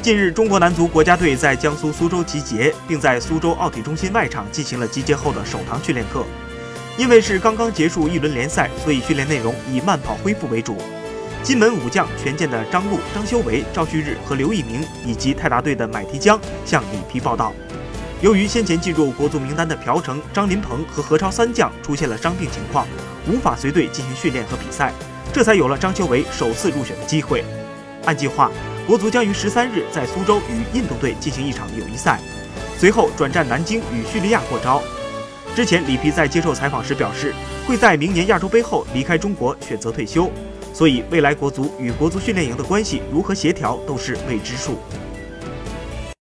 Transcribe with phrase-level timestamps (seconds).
[0.00, 6.24] 近日，中国男足国家队在江苏苏州集结，并在苏州奥体中心外场进行了集结后的首堂训练课。
[6.96, 10.76] 因为是刚刚结束一轮联赛，所以训练内容以慢跑恢复为主。
[11.42, 17.52] 金门武将权健的张路、张修为、赵旭日和刘一鸣，以及泰达队的买提江向里皮报道。
[18.22, 22.86] 由于先前进入国足名单的朴成、张林鹏和何超三将出现了伤病情况，
[23.28, 24.92] 无法随队进行训练和比赛，
[25.32, 27.44] 这才有了张修为首次入选的机会。
[28.04, 28.50] 按计划，
[28.88, 32.18] 国足将于十三日在苏州与印度队进行一场友谊赛，
[32.78, 34.82] 随后转战南京与叙利亚过招。
[35.54, 37.34] 之前，里皮在接受采访时表示，
[37.66, 40.30] 会在明年亚洲杯后离开中国，选择退休。
[40.72, 44.78] 所以，未来国足与国足训练营的关系如何协调，都是未知数。